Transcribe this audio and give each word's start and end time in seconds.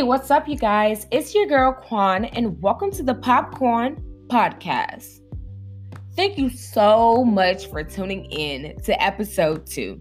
Hey, 0.00 0.04
what's 0.04 0.30
up, 0.30 0.48
you 0.48 0.56
guys? 0.56 1.06
It's 1.10 1.34
your 1.34 1.44
girl 1.44 1.74
Kwan, 1.74 2.24
and 2.24 2.58
welcome 2.62 2.90
to 2.92 3.02
the 3.02 3.16
Popcorn 3.16 4.02
Podcast. 4.28 5.20
Thank 6.16 6.38
you 6.38 6.48
so 6.48 7.22
much 7.22 7.66
for 7.66 7.84
tuning 7.84 8.24
in 8.32 8.80
to 8.84 9.02
episode 9.02 9.66
two. 9.66 10.00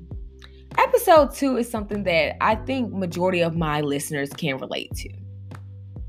Episode 0.78 1.36
two 1.36 1.58
is 1.58 1.70
something 1.70 2.04
that 2.04 2.42
I 2.42 2.56
think 2.56 2.94
majority 2.94 3.42
of 3.42 3.58
my 3.58 3.82
listeners 3.82 4.30
can 4.30 4.58
relate 4.60 4.90
to. 4.96 5.10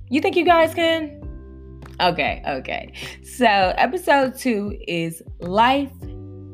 You 0.09 0.20
think 0.20 0.36
you 0.36 0.45
guys 0.45 0.72
can? 0.72 1.20
Okay, 2.00 2.45
okay. 2.46 2.93
So, 3.25 3.45
episode 3.46 4.38
two 4.38 4.79
is 4.86 5.20
life 5.41 5.91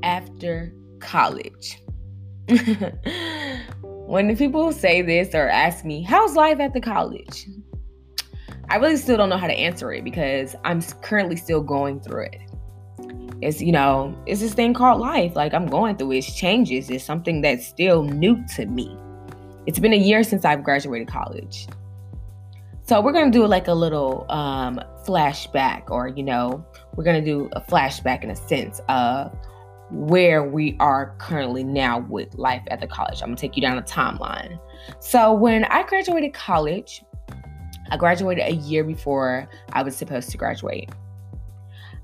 after 0.02 0.72
college. 1.00 1.82
when 4.06 4.36
people 4.36 4.72
say 4.72 5.02
this 5.02 5.34
or 5.34 5.48
ask 5.48 5.84
me, 5.84 6.02
How's 6.02 6.36
life 6.36 6.60
at 6.60 6.72
the 6.72 6.80
college? 6.80 7.48
I 8.70 8.76
really 8.76 8.96
still 8.96 9.16
don't 9.16 9.28
know 9.28 9.36
how 9.36 9.46
to 9.46 9.52
answer 9.52 9.92
it 9.92 10.04
because 10.04 10.56
I'm 10.64 10.82
currently 10.82 11.36
still 11.36 11.60
going 11.60 12.00
through 12.00 12.24
it. 12.24 12.40
It's, 13.42 13.60
you 13.60 13.70
know, 13.70 14.16
it's 14.26 14.40
this 14.40 14.54
thing 14.54 14.74
called 14.74 15.00
life. 15.00 15.36
Like 15.36 15.54
I'm 15.54 15.66
going 15.66 15.96
through 15.96 16.12
It's 16.12 16.34
changes. 16.34 16.88
It's 16.90 17.04
something 17.04 17.42
that's 17.42 17.66
still 17.66 18.02
new 18.02 18.42
to 18.56 18.66
me. 18.66 18.96
It's 19.66 19.78
been 19.78 19.92
a 19.92 19.98
year 19.98 20.22
since 20.22 20.44
I've 20.44 20.62
graduated 20.62 21.08
college. 21.08 21.66
So 22.84 23.00
we're 23.00 23.12
gonna 23.12 23.32
do 23.32 23.44
like 23.46 23.66
a 23.66 23.74
little 23.74 24.24
um, 24.30 24.80
flashback, 25.04 25.90
or 25.90 26.06
you 26.06 26.22
know, 26.22 26.64
we're 26.94 27.02
gonna 27.02 27.24
do 27.24 27.48
a 27.52 27.60
flashback 27.60 28.22
in 28.22 28.30
a 28.30 28.36
sense 28.36 28.80
of 28.88 29.36
where 29.90 30.42
we 30.42 30.76
are 30.80 31.14
currently 31.18 31.62
now 31.62 32.00
with 32.00 32.34
life 32.36 32.62
at 32.68 32.80
the 32.80 32.86
college. 32.86 33.22
I'm 33.22 33.28
gonna 33.28 33.36
take 33.36 33.56
you 33.56 33.62
down 33.62 33.78
a 33.78 33.82
timeline. 33.82 34.58
So 35.00 35.32
when 35.32 35.64
I 35.64 35.84
graduated 35.84 36.34
college, 36.34 37.02
I 37.90 37.96
graduated 37.96 38.44
a 38.44 38.54
year 38.54 38.84
before 38.84 39.48
I 39.72 39.82
was 39.82 39.96
supposed 39.96 40.30
to 40.30 40.36
graduate. 40.36 40.90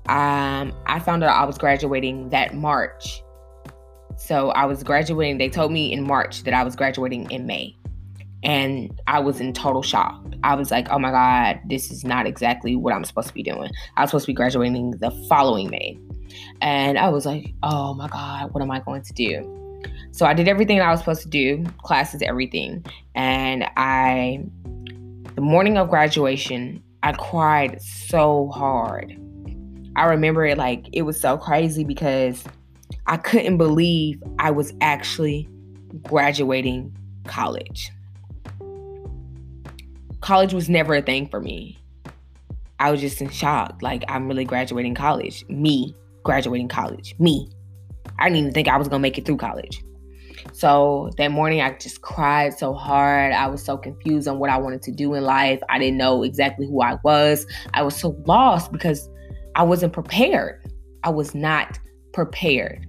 Um, 0.07 0.73
I 0.85 0.99
found 0.99 1.23
out 1.23 1.31
I 1.31 1.45
was 1.45 1.57
graduating 1.57 2.29
that 2.29 2.53
March. 2.53 3.23
So 4.17 4.49
I 4.49 4.65
was 4.65 4.83
graduating. 4.83 5.37
They 5.37 5.49
told 5.49 5.71
me 5.71 5.91
in 5.91 6.05
March 6.05 6.43
that 6.43 6.53
I 6.53 6.63
was 6.63 6.75
graduating 6.75 7.31
in 7.31 7.45
May. 7.45 7.77
And 8.43 8.99
I 9.07 9.19
was 9.19 9.39
in 9.39 9.53
total 9.53 9.81
shock. 9.81 10.21
I 10.43 10.55
was 10.55 10.71
like, 10.71 10.89
oh 10.89 10.99
my 10.99 11.11
God, 11.11 11.61
this 11.69 11.89
is 11.89 12.03
not 12.03 12.27
exactly 12.27 12.75
what 12.75 12.93
I'm 12.93 13.05
supposed 13.05 13.29
to 13.29 13.33
be 13.33 13.43
doing. 13.43 13.71
I 13.95 14.01
was 14.01 14.09
supposed 14.09 14.25
to 14.25 14.31
be 14.31 14.35
graduating 14.35 14.91
the 14.91 15.11
following 15.29 15.69
May. 15.69 15.97
And 16.61 16.97
I 16.97 17.09
was 17.09 17.25
like, 17.25 17.53
oh 17.63 17.93
my 17.93 18.07
God, 18.07 18.53
what 18.53 18.61
am 18.61 18.71
I 18.71 18.79
going 18.79 19.01
to 19.03 19.13
do? 19.13 19.81
So 20.11 20.25
I 20.25 20.33
did 20.33 20.47
everything 20.47 20.79
I 20.79 20.91
was 20.91 20.99
supposed 20.99 21.23
to 21.23 21.27
do, 21.27 21.63
classes, 21.83 22.21
everything. 22.21 22.85
And 23.15 23.65
I, 23.77 24.43
the 25.35 25.41
morning 25.41 25.77
of 25.77 25.89
graduation, 25.89 26.83
I 27.01 27.13
cried 27.13 27.81
so 27.81 28.49
hard. 28.49 29.17
I 29.95 30.05
remember 30.05 30.45
it 30.45 30.57
like 30.57 30.87
it 30.93 31.03
was 31.03 31.19
so 31.19 31.37
crazy 31.37 31.83
because 31.83 32.43
I 33.07 33.17
couldn't 33.17 33.57
believe 33.57 34.23
I 34.39 34.51
was 34.51 34.73
actually 34.81 35.49
graduating 36.03 36.95
college 37.25 37.91
college 40.23 40.53
was 40.53 40.69
never 40.69 40.95
a 40.95 41.01
thing 41.01 41.27
for 41.27 41.41
me. 41.41 41.77
I 42.79 42.91
was 42.91 43.01
just 43.01 43.21
in 43.21 43.29
shock. 43.29 43.81
Like, 43.81 44.03
I'm 44.07 44.27
really 44.27 44.45
graduating 44.45 44.95
college. 44.95 45.45
Me 45.49 45.95
graduating 46.23 46.67
college. 46.67 47.15
Me. 47.19 47.49
I 48.19 48.25
didn't 48.25 48.39
even 48.39 48.53
think 48.53 48.67
I 48.67 48.77
was 48.77 48.87
going 48.87 48.99
to 48.99 49.01
make 49.01 49.17
it 49.17 49.25
through 49.25 49.37
college. 49.37 49.83
So 50.51 51.09
that 51.17 51.31
morning, 51.31 51.61
I 51.61 51.73
just 51.77 52.01
cried 52.01 52.57
so 52.57 52.73
hard. 52.73 53.33
I 53.33 53.47
was 53.47 53.63
so 53.63 53.77
confused 53.77 54.27
on 54.27 54.39
what 54.39 54.49
I 54.49 54.57
wanted 54.57 54.81
to 54.83 54.91
do 54.91 55.13
in 55.13 55.23
life. 55.23 55.61
I 55.69 55.79
didn't 55.79 55.97
know 55.97 56.23
exactly 56.23 56.67
who 56.67 56.81
I 56.81 56.97
was. 57.03 57.45
I 57.73 57.81
was 57.81 57.95
so 57.95 58.15
lost 58.25 58.71
because 58.71 59.09
I 59.55 59.63
wasn't 59.63 59.93
prepared. 59.93 60.61
I 61.03 61.09
was 61.09 61.33
not 61.33 61.79
prepared. 62.11 62.85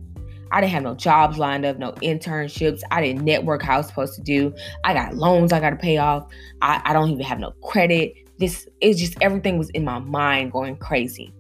I 0.51 0.61
didn't 0.61 0.73
have 0.73 0.83
no 0.83 0.95
jobs 0.95 1.39
lined 1.39 1.65
up, 1.65 1.79
no 1.79 1.93
internships. 1.95 2.81
I 2.91 3.01
didn't 3.01 3.25
network 3.25 3.63
how 3.63 3.75
I 3.75 3.77
was 3.79 3.89
supposed 3.89 4.15
to 4.15 4.23
do. 4.23 4.55
I 4.85 4.95
got 4.95 5.17
loans 5.17 5.53
I 5.53 5.61
got 5.61 5.71
to 5.71 5.77
pay 5.77 5.99
off. 5.99 6.29
I, 6.63 6.81
I 6.85 6.93
don't 6.93 7.11
even 7.11 7.25
have 7.25 7.41
no 7.41 7.53
credit. 7.63 8.15
This 8.39 8.69
is 8.81 8.99
just 8.99 9.17
everything 9.21 9.59
was 9.59 9.71
in 9.71 9.85
my 9.85 9.99
mind 9.99 10.53
going 10.53 10.77
crazy. 10.77 11.35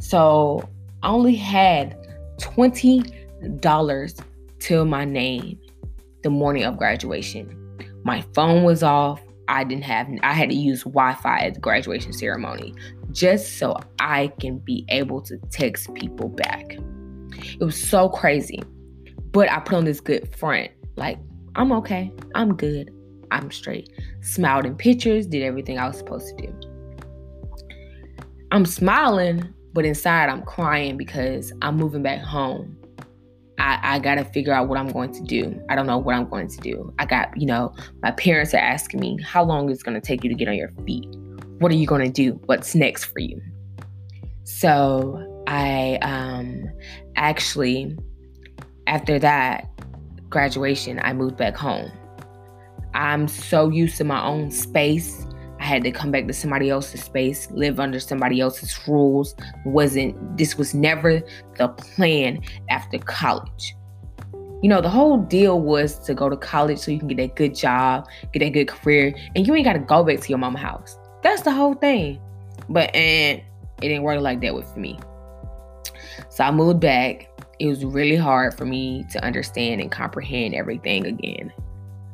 So 0.00 0.68
I 1.06 1.08
only 1.10 1.36
had 1.36 1.96
$20 2.40 4.24
to 4.58 4.84
my 4.84 5.04
name 5.04 5.60
the 6.24 6.30
morning 6.30 6.64
of 6.64 6.76
graduation. 6.76 7.78
My 8.02 8.22
phone 8.34 8.64
was 8.64 8.82
off. 8.82 9.22
I 9.46 9.62
didn't 9.62 9.84
have, 9.84 10.08
I 10.24 10.32
had 10.32 10.48
to 10.48 10.56
use 10.56 10.82
Wi 10.82 11.14
Fi 11.14 11.38
at 11.38 11.54
the 11.54 11.60
graduation 11.60 12.12
ceremony 12.12 12.74
just 13.12 13.56
so 13.58 13.76
I 14.00 14.32
can 14.40 14.58
be 14.58 14.84
able 14.88 15.22
to 15.22 15.38
text 15.52 15.94
people 15.94 16.28
back. 16.28 16.76
It 17.60 17.62
was 17.62 17.80
so 17.80 18.08
crazy. 18.08 18.60
But 19.30 19.48
I 19.48 19.60
put 19.60 19.76
on 19.76 19.84
this 19.84 20.00
good 20.00 20.36
front. 20.36 20.72
Like, 20.96 21.20
I'm 21.54 21.70
okay. 21.70 22.10
I'm 22.34 22.56
good. 22.56 22.90
I'm 23.30 23.52
straight. 23.52 23.90
Smiled 24.22 24.66
in 24.66 24.74
pictures, 24.74 25.28
did 25.28 25.44
everything 25.44 25.78
I 25.78 25.86
was 25.86 25.98
supposed 25.98 26.36
to 26.36 26.46
do. 26.48 26.52
I'm 28.50 28.66
smiling, 28.66 29.54
but 29.76 29.84
inside 29.84 30.30
I'm 30.30 30.40
crying 30.40 30.96
because 30.96 31.52
I'm 31.60 31.76
moving 31.76 32.02
back 32.02 32.22
home. 32.22 32.78
I, 33.58 33.78
I 33.82 33.98
gotta 33.98 34.24
figure 34.24 34.54
out 34.54 34.68
what 34.68 34.78
I'm 34.78 34.88
going 34.88 35.12
to 35.12 35.22
do. 35.22 35.60
I 35.68 35.76
don't 35.76 35.86
know 35.86 35.98
what 35.98 36.14
I'm 36.14 36.26
going 36.30 36.48
to 36.48 36.56
do. 36.56 36.94
I 36.98 37.04
got, 37.04 37.28
you 37.36 37.46
know, 37.46 37.74
my 38.02 38.10
parents 38.12 38.54
are 38.54 38.58
asking 38.58 39.00
me, 39.00 39.18
how 39.22 39.44
long 39.44 39.68
is 39.68 39.80
it 39.80 39.84
gonna 39.84 40.00
take 40.00 40.24
you 40.24 40.30
to 40.30 40.34
get 40.34 40.48
on 40.48 40.54
your 40.54 40.70
feet? 40.86 41.04
What 41.58 41.70
are 41.70 41.74
you 41.74 41.86
gonna 41.86 42.08
do? 42.08 42.40
What's 42.46 42.74
next 42.74 43.04
for 43.04 43.18
you? 43.18 43.38
So 44.44 45.44
I 45.46 45.98
um, 46.00 46.64
actually, 47.16 47.98
after 48.86 49.18
that 49.18 49.68
graduation, 50.30 51.00
I 51.02 51.12
moved 51.12 51.36
back 51.36 51.54
home. 51.54 51.92
I'm 52.94 53.28
so 53.28 53.68
used 53.68 53.98
to 53.98 54.04
my 54.04 54.24
own 54.24 54.50
space. 54.50 55.25
I 55.66 55.68
had 55.68 55.82
to 55.82 55.90
come 55.90 56.12
back 56.12 56.28
to 56.28 56.32
somebody 56.32 56.70
else's 56.70 57.02
space, 57.02 57.50
live 57.50 57.80
under 57.80 57.98
somebody 57.98 58.40
else's 58.40 58.78
rules. 58.86 59.34
Wasn't 59.64 60.14
this 60.38 60.56
was 60.56 60.74
never 60.74 61.20
the 61.58 61.66
plan 61.70 62.40
after 62.70 62.98
college. 62.98 63.74
You 64.62 64.68
know, 64.68 64.80
the 64.80 64.88
whole 64.88 65.18
deal 65.18 65.60
was 65.60 65.98
to 66.04 66.14
go 66.14 66.28
to 66.28 66.36
college 66.36 66.78
so 66.78 66.92
you 66.92 67.00
can 67.00 67.08
get 67.08 67.18
a 67.18 67.26
good 67.26 67.56
job, 67.56 68.06
get 68.32 68.42
a 68.42 68.50
good 68.50 68.68
career, 68.68 69.12
and 69.34 69.44
you 69.44 69.56
ain't 69.56 69.64
gotta 69.64 69.80
go 69.80 70.04
back 70.04 70.20
to 70.20 70.28
your 70.28 70.38
mama 70.38 70.60
house. 70.60 70.96
That's 71.24 71.42
the 71.42 71.50
whole 71.50 71.74
thing. 71.74 72.20
But 72.68 72.94
and 72.94 73.42
it 73.82 73.88
didn't 73.88 74.04
work 74.04 74.20
like 74.20 74.40
that 74.42 74.54
with 74.54 74.76
me. 74.76 75.00
So 76.28 76.44
I 76.44 76.52
moved 76.52 76.78
back. 76.78 77.28
It 77.58 77.66
was 77.66 77.84
really 77.84 78.14
hard 78.14 78.54
for 78.54 78.66
me 78.66 79.04
to 79.10 79.24
understand 79.24 79.80
and 79.80 79.90
comprehend 79.90 80.54
everything 80.54 81.06
again. 81.06 81.52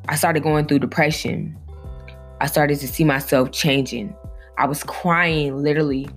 I 0.09 0.17
started 0.17 0.43
going 0.43 0.69
through 0.69 0.79
depression. 0.79 1.55
I 2.43 2.47
started 2.47 2.81
to 2.81 2.89
see 2.89 3.05
myself 3.05 3.53
changing. 3.53 4.13
I 4.59 4.67
was 4.67 4.83
crying 4.83 5.63
literally 5.63 6.09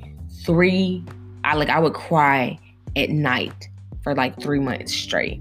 three, 0.44 1.06
I 1.44 1.53
like 1.53 1.69
I 1.69 1.78
would 1.78 1.94
cry 1.94 2.58
at 2.96 3.12
night 3.12 3.69
for 4.02 4.16
like 4.16 4.41
three 4.41 4.59
months 4.59 4.91
straight. 4.91 5.40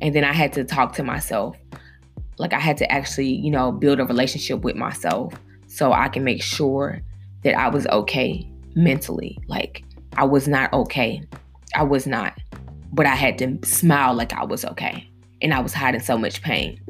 And 0.00 0.12
then 0.12 0.24
I 0.24 0.32
had 0.32 0.52
to 0.54 0.64
talk 0.64 0.94
to 0.94 1.04
myself. 1.04 1.56
Like 2.36 2.52
I 2.52 2.58
had 2.58 2.78
to 2.78 2.90
actually, 2.90 3.28
you 3.28 3.48
know, 3.52 3.70
build 3.70 4.00
a 4.00 4.04
relationship 4.04 4.62
with 4.62 4.74
myself 4.74 5.34
so 5.68 5.92
I 5.92 6.08
can 6.08 6.24
make 6.24 6.42
sure 6.42 7.00
that 7.44 7.56
I 7.56 7.68
was 7.68 7.86
okay 7.86 8.50
mentally. 8.74 9.38
Like 9.46 9.84
I 10.16 10.24
was 10.24 10.48
not 10.48 10.72
okay. 10.72 11.22
I 11.76 11.84
was 11.84 12.08
not. 12.08 12.36
But 12.92 13.06
I 13.06 13.14
had 13.14 13.38
to 13.38 13.56
smile 13.64 14.14
like 14.14 14.32
I 14.32 14.44
was 14.44 14.64
okay. 14.64 15.08
And 15.42 15.54
I 15.54 15.60
was 15.60 15.72
hiding 15.72 16.00
so 16.00 16.18
much 16.18 16.42
pain 16.42 16.80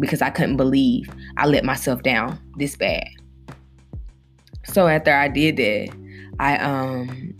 because 0.00 0.22
I 0.22 0.30
couldn't 0.30 0.56
believe 0.56 1.08
I 1.36 1.46
let 1.46 1.64
myself 1.64 2.02
down 2.02 2.38
this 2.56 2.76
bad. 2.76 3.08
So 4.64 4.88
after 4.88 5.14
I 5.14 5.28
did 5.28 5.56
that, 5.56 5.88
I 6.38 6.58
um 6.58 7.34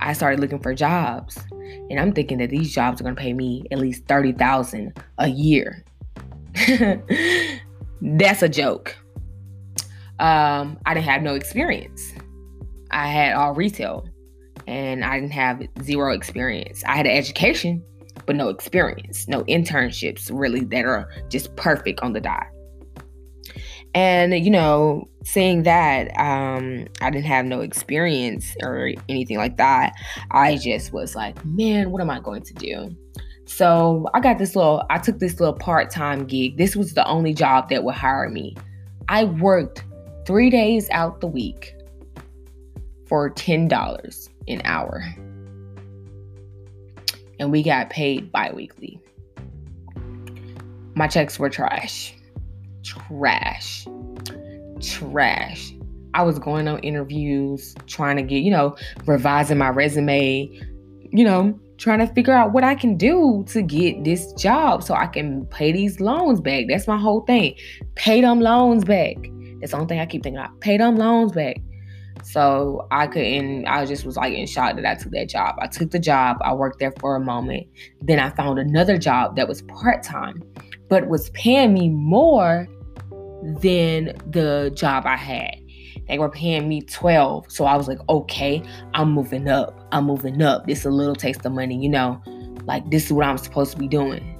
I 0.00 0.12
started 0.12 0.40
looking 0.40 0.60
for 0.60 0.74
jobs. 0.74 1.38
And 1.90 1.98
I'm 2.00 2.12
thinking 2.12 2.38
that 2.38 2.50
these 2.50 2.74
jobs 2.74 3.00
are 3.00 3.04
gonna 3.04 3.16
pay 3.16 3.32
me 3.32 3.64
at 3.70 3.78
least 3.78 4.06
thirty 4.06 4.32
thousand 4.32 4.92
a 5.18 5.28
year. 5.28 5.84
That's 8.00 8.42
a 8.42 8.48
joke. 8.48 8.96
Um, 10.20 10.78
I 10.86 10.94
didn't 10.94 11.06
have 11.06 11.22
no 11.22 11.34
experience. 11.34 12.12
I 12.90 13.08
had 13.08 13.34
all 13.34 13.54
retail 13.54 14.06
and 14.66 15.04
I 15.04 15.18
didn't 15.18 15.32
have 15.32 15.62
zero 15.82 16.12
experience. 16.12 16.84
I 16.86 16.96
had 16.96 17.06
an 17.06 17.16
education, 17.16 17.82
but 18.26 18.36
no 18.36 18.48
experience, 18.48 19.26
no 19.26 19.42
internships 19.44 20.30
really 20.32 20.64
that 20.66 20.84
are 20.84 21.10
just 21.28 21.54
perfect 21.56 22.00
on 22.00 22.12
the 22.12 22.20
dot. 22.20 22.46
And 23.94 24.44
you 24.44 24.50
know, 24.50 25.08
seeing 25.24 25.62
that 25.62 26.08
um, 26.18 26.86
I 27.00 27.10
didn't 27.10 27.26
have 27.26 27.46
no 27.46 27.60
experience 27.60 28.56
or 28.62 28.92
anything 29.08 29.38
like 29.38 29.56
that, 29.56 29.94
I 30.30 30.56
just 30.56 30.92
was 30.92 31.14
like, 31.14 31.42
man, 31.44 31.90
what 31.90 32.00
am 32.00 32.10
I 32.10 32.20
going 32.20 32.42
to 32.42 32.54
do? 32.54 32.94
So 33.46 34.08
I 34.14 34.20
got 34.20 34.38
this 34.38 34.56
little, 34.56 34.84
I 34.90 34.98
took 34.98 35.18
this 35.18 35.38
little 35.38 35.54
part 35.54 35.90
time 35.90 36.26
gig. 36.26 36.56
This 36.56 36.74
was 36.74 36.94
the 36.94 37.06
only 37.06 37.34
job 37.34 37.68
that 37.68 37.84
would 37.84 37.94
hire 37.94 38.28
me 38.28 38.56
I 39.08 39.24
worked 39.24 39.84
three 40.26 40.48
days 40.48 40.88
out 40.90 41.20
the 41.20 41.26
week 41.26 41.74
for 43.06 43.30
$10 43.30 44.28
an 44.48 44.62
hour. 44.64 45.04
And 47.38 47.52
we 47.52 47.62
got 47.62 47.90
paid 47.90 48.32
bi 48.32 48.50
weekly. 48.54 48.98
My 50.94 51.06
checks 51.06 51.38
were 51.38 51.50
trash. 51.50 52.14
Trash. 52.84 53.86
Trash. 54.80 55.72
I 56.14 56.22
was 56.22 56.38
going 56.38 56.68
on 56.68 56.78
interviews, 56.80 57.74
trying 57.86 58.16
to 58.16 58.22
get, 58.22 58.42
you 58.42 58.50
know, 58.50 58.76
revising 59.06 59.58
my 59.58 59.70
resume, 59.70 60.48
you 61.10 61.24
know, 61.24 61.58
trying 61.78 61.98
to 61.98 62.06
figure 62.14 62.32
out 62.32 62.52
what 62.52 62.62
I 62.62 62.74
can 62.74 62.96
do 62.96 63.44
to 63.48 63.62
get 63.62 64.04
this 64.04 64.32
job 64.34 64.84
so 64.84 64.94
I 64.94 65.06
can 65.06 65.44
pay 65.46 65.72
these 65.72 66.00
loans 66.00 66.40
back. 66.40 66.66
That's 66.68 66.86
my 66.86 66.96
whole 66.96 67.22
thing. 67.22 67.56
Pay 67.96 68.20
them 68.20 68.40
loans 68.40 68.84
back. 68.84 69.16
That's 69.60 69.72
the 69.72 69.78
only 69.78 69.88
thing 69.88 69.98
I 69.98 70.06
keep 70.06 70.22
thinking 70.22 70.38
about. 70.38 70.60
Pay 70.60 70.76
them 70.76 70.96
loans 70.96 71.32
back. 71.32 71.56
So 72.22 72.86
I 72.90 73.06
couldn't, 73.06 73.66
I 73.66 73.84
just 73.84 74.06
was 74.06 74.16
like 74.16 74.34
in 74.34 74.46
shock 74.46 74.76
that 74.76 74.86
I 74.86 74.94
took 74.94 75.12
that 75.12 75.28
job. 75.28 75.56
I 75.60 75.66
took 75.66 75.90
the 75.90 75.98
job, 75.98 76.38
I 76.42 76.54
worked 76.54 76.78
there 76.78 76.92
for 77.00 77.16
a 77.16 77.20
moment. 77.20 77.66
Then 78.00 78.18
I 78.18 78.30
found 78.30 78.58
another 78.58 78.98
job 78.98 79.36
that 79.36 79.48
was 79.48 79.62
part 79.62 80.02
time, 80.02 80.42
but 80.88 81.08
was 81.08 81.30
paying 81.30 81.74
me 81.74 81.88
more 81.88 82.68
than 83.60 84.16
the 84.26 84.72
job 84.74 85.06
I 85.06 85.16
had. 85.16 85.56
They 86.08 86.18
were 86.18 86.30
paying 86.30 86.68
me 86.68 86.82
12. 86.82 87.50
So 87.50 87.64
I 87.64 87.76
was 87.76 87.88
like, 87.88 87.98
okay, 88.08 88.62
I'm 88.94 89.12
moving 89.12 89.48
up. 89.48 89.86
I'm 89.92 90.04
moving 90.04 90.42
up. 90.42 90.66
This 90.66 90.84
a 90.84 90.90
little 90.90 91.14
taste 91.14 91.44
of 91.46 91.52
money, 91.52 91.80
you 91.80 91.88
know. 91.88 92.20
Like 92.64 92.90
this 92.90 93.06
is 93.06 93.12
what 93.12 93.26
I'm 93.26 93.38
supposed 93.38 93.72
to 93.72 93.78
be 93.78 93.88
doing. 93.88 94.38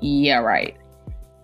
Yeah, 0.00 0.38
right. 0.38 0.76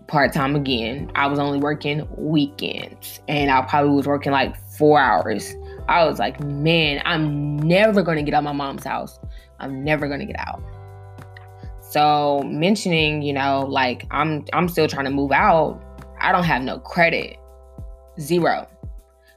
Part 0.07 0.33
time 0.33 0.57
again. 0.57 1.11
I 1.15 1.27
was 1.27 1.39
only 1.39 1.59
working 1.59 2.07
weekends. 2.17 3.21
And 3.29 3.51
I 3.51 3.63
probably 3.63 3.95
was 3.95 4.07
working 4.07 4.33
like 4.33 4.57
four 4.77 4.99
hours. 4.99 5.55
I 5.89 6.05
was 6.05 6.19
like, 6.19 6.41
man, 6.41 7.01
I'm 7.05 7.57
never 7.59 8.03
gonna 8.03 8.23
get 8.23 8.35
out 8.35 8.45
my 8.45 8.53
mom's 8.53 8.85
house. 8.85 9.19
I'm 9.61 9.85
never 9.85 10.09
gonna 10.09 10.27
get 10.27 10.39
out. 10.39 10.63
So 11.81 12.43
mentioning, 12.45 13.23
you 13.23 13.33
know, 13.33 13.67
like 13.69 14.07
I'm 14.11 14.45
I'm 14.53 14.69
still 14.69 14.89
trying 14.89 15.05
to 15.05 15.11
move 15.11 15.31
out. 15.31 15.81
I 16.21 16.33
don't 16.33 16.45
have 16.45 16.63
no 16.63 16.79
credit. 16.79 17.39
Zero. 18.19 18.69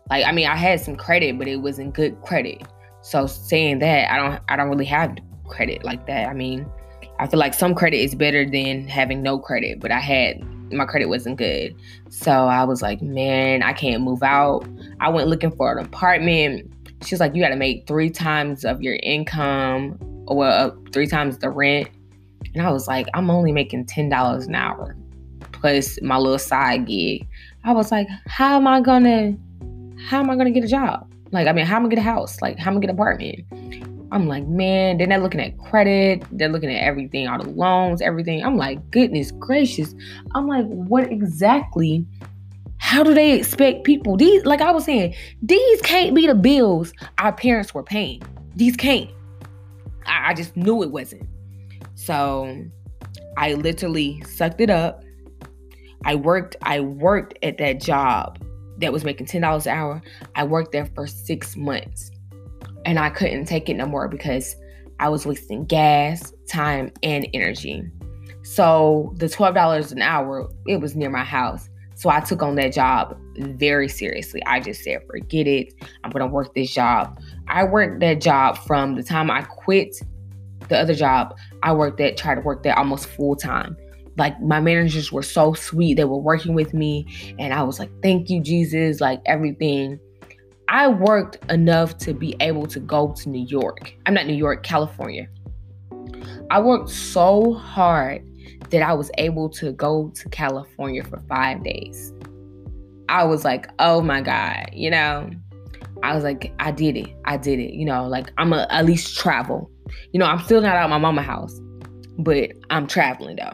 Like 0.09 0.25
I 0.25 0.31
mean, 0.31 0.47
I 0.47 0.55
had 0.55 0.79
some 0.79 0.95
credit, 0.95 1.37
but 1.37 1.47
it 1.47 1.57
wasn't 1.57 1.93
good 1.93 2.21
credit. 2.21 2.63
So 3.01 3.27
saying 3.27 3.79
that, 3.79 4.11
I 4.11 4.17
don't 4.17 4.41
I 4.49 4.55
don't 4.55 4.69
really 4.69 4.85
have 4.85 5.17
credit 5.47 5.83
like 5.83 6.05
that. 6.07 6.27
I 6.27 6.33
mean, 6.33 6.69
I 7.19 7.27
feel 7.27 7.39
like 7.39 7.53
some 7.53 7.75
credit 7.75 7.97
is 7.97 8.15
better 8.15 8.49
than 8.49 8.87
having 8.87 9.21
no 9.21 9.39
credit, 9.39 9.79
but 9.79 9.91
I 9.91 9.99
had 9.99 10.41
my 10.71 10.85
credit 10.85 11.07
wasn't 11.07 11.37
good. 11.37 11.75
So 12.09 12.31
I 12.31 12.63
was 12.63 12.81
like, 12.81 13.01
man, 13.01 13.63
I 13.63 13.73
can't 13.73 14.03
move 14.03 14.23
out. 14.23 14.65
I 14.99 15.09
went 15.09 15.27
looking 15.27 15.51
for 15.51 15.77
an 15.77 15.85
apartment. 15.85 16.71
She's 17.03 17.19
like, 17.19 17.33
you 17.33 17.41
got 17.41 17.49
to 17.49 17.55
make 17.55 17.87
three 17.87 18.09
times 18.09 18.65
of 18.65 18.81
your 18.81 18.97
income, 19.01 19.97
well, 20.25 20.67
uh, 20.69 20.91
three 20.91 21.07
times 21.07 21.37
the 21.37 21.49
rent. 21.49 21.89
And 22.53 22.65
I 22.65 22.71
was 22.71 22.87
like, 22.87 23.07
I'm 23.13 23.29
only 23.29 23.51
making 23.51 23.85
$10 23.85 24.47
an 24.47 24.55
hour 24.55 24.95
plus 25.59 26.01
my 26.01 26.17
little 26.17 26.39
side 26.39 26.87
gig. 26.87 27.27
I 27.63 27.73
was 27.73 27.91
like, 27.91 28.07
how 28.27 28.55
am 28.55 28.67
I 28.67 28.81
gonna, 28.81 29.35
how 30.07 30.19
am 30.19 30.29
I 30.29 30.35
gonna 30.35 30.51
get 30.51 30.63
a 30.63 30.67
job? 30.67 31.11
Like, 31.31 31.47
I 31.47 31.51
mean, 31.51 31.65
how 31.65 31.75
am 31.75 31.81
I 31.81 31.85
gonna 31.85 31.95
get 31.95 32.01
a 32.01 32.09
house? 32.09 32.41
Like, 32.41 32.57
how 32.57 32.71
am 32.71 32.77
I 32.77 32.81
gonna 32.81 32.87
get 32.87 32.89
an 32.89 32.95
apartment? 32.95 34.09
I'm 34.11 34.27
like, 34.27 34.47
man, 34.47 34.97
they're 34.97 35.07
not 35.07 35.21
looking 35.21 35.39
at 35.39 35.57
credit, 35.59 36.23
they're 36.31 36.49
looking 36.49 36.73
at 36.73 36.81
everything, 36.81 37.27
all 37.27 37.41
the 37.41 37.49
loans, 37.49 38.01
everything. 38.01 38.43
I'm 38.43 38.57
like, 38.57 38.89
goodness 38.89 39.31
gracious. 39.31 39.93
I'm 40.33 40.47
like, 40.47 40.65
what 40.65 41.11
exactly? 41.11 42.05
How 42.77 43.03
do 43.03 43.13
they 43.13 43.37
expect 43.37 43.83
people? 43.83 44.17
These, 44.17 44.45
like 44.45 44.61
I 44.61 44.71
was 44.71 44.85
saying, 44.85 45.13
these 45.43 45.81
can't 45.81 46.15
be 46.15 46.25
the 46.25 46.33
bills 46.33 46.91
our 47.19 47.33
parents 47.33 47.73
were 47.73 47.83
paying. 47.83 48.23
These 48.55 48.75
can't. 48.77 49.11
I, 50.07 50.31
I 50.31 50.33
just 50.33 50.57
knew 50.57 50.81
it 50.81 50.89
wasn't. 50.89 51.27
So 51.93 52.65
I 53.37 53.53
literally 53.53 54.23
sucked 54.23 54.61
it 54.61 54.69
up. 54.69 55.03
I 56.05 56.15
worked, 56.15 56.55
I 56.61 56.79
worked 56.79 57.37
at 57.43 57.57
that 57.57 57.81
job 57.81 58.39
that 58.79 58.93
was 58.93 59.03
making 59.03 59.27
$10 59.27 59.65
an 59.65 59.71
hour. 59.71 60.01
I 60.35 60.43
worked 60.43 60.71
there 60.71 60.85
for 60.85 61.07
six 61.07 61.55
months 61.55 62.11
and 62.85 62.97
I 62.97 63.09
couldn't 63.09 63.45
take 63.45 63.69
it 63.69 63.75
no 63.75 63.85
more 63.85 64.07
because 64.07 64.55
I 64.99 65.09
was 65.09 65.25
wasting 65.25 65.65
gas, 65.65 66.33
time, 66.47 66.91
and 67.03 67.27
energy. 67.33 67.83
So 68.43 69.13
the 69.17 69.27
$12 69.27 69.91
an 69.91 70.01
hour, 70.01 70.49
it 70.67 70.77
was 70.81 70.95
near 70.95 71.09
my 71.09 71.23
house. 71.23 71.69
So 71.95 72.09
I 72.09 72.21
took 72.21 72.41
on 72.41 72.55
that 72.55 72.73
job 72.73 73.17
very 73.37 73.89
seriously. 73.89 74.41
I 74.45 74.61
just 74.61 74.83
said, 74.83 75.01
forget 75.05 75.47
it. 75.47 75.73
I'm 76.03 76.11
going 76.11 76.25
to 76.25 76.33
work 76.33 76.53
this 76.55 76.73
job. 76.73 77.21
I 77.47 77.65
worked 77.65 77.99
that 77.99 78.21
job 78.21 78.57
from 78.59 78.95
the 78.95 79.03
time 79.03 79.29
I 79.29 79.41
quit 79.41 79.95
the 80.69 80.79
other 80.79 80.93
job. 80.93 81.37
I 81.61 81.73
worked 81.73 81.97
that, 81.97 82.15
tried 82.15 82.35
to 82.35 82.41
work 82.41 82.63
that 82.63 82.77
almost 82.77 83.07
full 83.07 83.35
time. 83.35 83.75
Like 84.19 84.39
my 84.41 84.59
managers 84.59 85.11
were 85.11 85.23
so 85.23 85.53
sweet. 85.53 85.95
They 85.95 86.03
were 86.03 86.19
working 86.19 86.53
with 86.53 86.73
me. 86.73 87.35
And 87.39 87.53
I 87.53 87.63
was 87.63 87.79
like, 87.79 87.89
thank 88.03 88.29
you, 88.29 88.41
Jesus. 88.41 89.01
Like 89.01 89.21
everything 89.25 89.99
I 90.71 90.87
worked 90.87 91.37
enough 91.51 91.97
to 91.99 92.13
be 92.13 92.35
able 92.41 92.67
to 92.67 92.79
go 92.79 93.11
to 93.13 93.29
New 93.29 93.43
York. 93.43 93.91
I'm 94.05 94.13
not 94.13 94.27
New 94.27 94.35
York, 94.35 94.61
California. 94.61 95.27
I 96.51 96.61
worked 96.61 96.91
so 96.91 97.55
hard 97.55 98.23
that 98.69 98.83
I 98.83 98.93
was 98.93 99.09
able 99.17 99.49
to 99.49 99.71
go 99.71 100.11
to 100.13 100.29
California 100.29 101.03
for 101.03 101.19
five 101.27 101.63
days. 101.63 102.13
I 103.07 103.23
was 103.23 103.43
like, 103.43 103.67
oh 103.79 104.01
my 104.01 104.21
God, 104.21 104.69
you 104.71 104.91
know, 104.91 105.31
I 106.03 106.13
was 106.13 106.23
like, 106.23 106.53
I 106.59 106.69
did 106.69 106.95
it. 106.95 107.09
I 107.25 107.37
did 107.37 107.57
it. 107.57 107.73
You 107.73 107.85
know, 107.85 108.07
like 108.07 108.31
I'm 108.37 108.53
at 108.53 108.85
least 108.85 109.17
travel. 109.17 109.71
You 110.11 110.19
know, 110.19 110.27
I'm 110.27 110.39
still 110.43 110.61
not 110.61 110.75
out 110.75 110.87
my 110.91 110.99
mama 110.99 111.23
house, 111.23 111.59
but 112.19 112.51
I'm 112.69 112.85
traveling 112.85 113.37
though. 113.37 113.53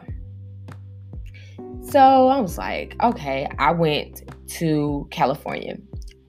So 1.90 2.00
I 2.28 2.40
was 2.40 2.58
like, 2.58 2.96
okay, 3.00 3.48
I 3.60 3.70
went 3.70 4.22
to 4.54 5.06
California 5.12 5.76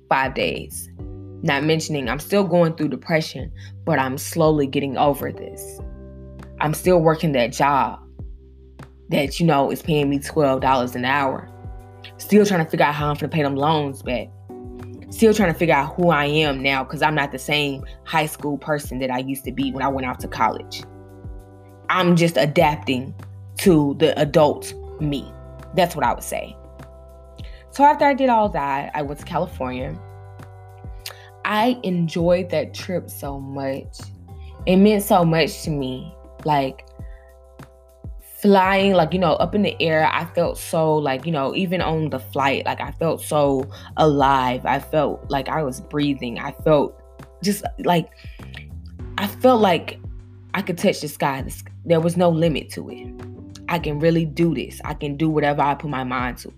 five 0.08 0.36
days. 0.36 0.88
Not 1.42 1.64
mentioning 1.64 2.08
I'm 2.10 2.20
still 2.20 2.44
going 2.44 2.76
through 2.76 2.90
depression, 2.90 3.52
but 3.84 3.98
I'm 3.98 4.20
slowly 4.20 4.68
getting 4.68 4.98
over 4.98 5.32
this. 5.32 5.80
I'm 6.62 6.76
still 6.76 7.00
working 7.00 7.32
that 7.32 7.54
job 7.54 8.00
that, 9.10 9.40
you 9.40 9.48
know, 9.48 9.72
is 9.72 9.82
paying 9.82 10.12
me 10.12 10.20
$12 10.20 10.96
an 10.96 11.06
hour. 11.06 11.50
Still 12.18 12.46
trying 12.46 12.64
to 12.64 12.70
figure 12.70 12.86
out 12.86 12.94
how 12.94 13.08
I'm 13.10 13.16
going 13.16 13.30
to 13.30 13.36
pay 13.36 13.42
them 13.42 13.56
loans 13.56 14.04
back. 14.04 14.28
Still 15.10 15.34
trying 15.34 15.52
to 15.52 15.58
figure 15.58 15.74
out 15.74 15.96
who 15.96 16.10
I 16.10 16.26
am 16.26 16.62
now 16.62 16.84
because 16.84 17.02
I'm 17.02 17.16
not 17.16 17.32
the 17.32 17.40
same 17.40 17.84
high 18.04 18.28
school 18.28 18.60
person 18.60 19.00
that 19.00 19.10
I 19.10 19.20
used 19.20 19.44
to 19.46 19.52
be 19.52 19.72
when 19.72 19.82
I 19.82 19.88
went 19.88 20.06
out 20.06 20.20
to 20.20 20.28
college. 20.28 20.84
I'm 21.90 22.16
just 22.16 22.38
adapting 22.38 23.16
to 23.60 23.96
the 23.98 24.20
adult 24.20 24.72
me. 25.00 25.32
That's 25.78 25.96
what 25.96 26.04
I 26.04 26.14
would 26.14 26.24
say. 26.24 26.58
So 27.70 27.86
after 27.86 28.04
I 28.04 28.14
did 28.14 28.28
all 28.28 28.50
that, 28.50 28.92
I 28.94 29.04
went 29.04 29.20
to 29.20 29.26
California. 29.26 29.98
I 31.46 31.80
enjoyed 31.84 32.50
that 32.50 32.74
trip 32.74 33.10
so 33.10 33.40
much. 33.40 34.00
It 34.66 34.76
meant 34.78 35.04
so 35.04 35.24
much 35.24 35.62
to 35.64 35.70
me. 35.70 36.14
Like 36.44 36.86
flying, 38.42 38.94
like, 38.94 39.14
you 39.14 39.20
know, 39.20 39.34
up 39.34 39.56
in 39.56 39.62
the 39.62 39.76
air, 39.82 40.10
I 40.12 40.26
felt 40.26 40.58
so, 40.58 40.96
like, 40.96 41.26
you 41.26 41.32
know, 41.32 41.56
even 41.56 41.82
on 41.82 42.10
the 42.10 42.20
flight, 42.20 42.66
like, 42.66 42.82
I 42.82 42.92
felt 42.92 43.22
so 43.22 43.70
alive. 43.98 44.66
I 44.66 44.80
felt 44.80 45.30
like 45.30 45.48
I 45.50 45.64
was 45.64 45.82
breathing. 45.82 46.40
I 46.40 46.52
felt 46.64 47.02
just 47.44 47.64
like, 47.80 48.10
I 49.18 49.28
felt 49.28 49.62
like 49.62 50.00
I 50.54 50.62
could 50.62 50.78
touch 50.78 51.02
the 51.02 51.08
sky. 51.08 51.48
There 51.86 52.00
was 52.00 52.18
no 52.18 52.30
limit 52.30 52.70
to 52.72 52.90
it. 52.90 53.37
I 53.70 53.80
can 53.80 54.00
really 54.00 54.26
do 54.26 54.54
this. 54.54 54.80
I 54.86 54.94
can 54.94 55.18
do 55.18 55.30
whatever 55.30 55.62
I 55.62 55.76
put 55.76 55.90
my 55.90 56.04
mind 56.04 56.38
to. 56.40 56.54